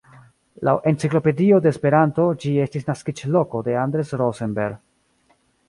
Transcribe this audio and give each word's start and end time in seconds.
Laŭ 0.67 0.73
Enciklopedio 0.91 1.59
de 1.65 1.69
Esperanto, 1.75 2.25
ĝi 2.45 2.55
estis 2.65 2.89
naskiĝloko 2.89 3.63
de 3.71 3.79
Anders 3.85 4.17
Rosenberg. 4.25 4.83